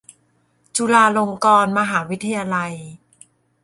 [0.75, 2.73] จุฬาลงกรณ์มหาวิทยาลัย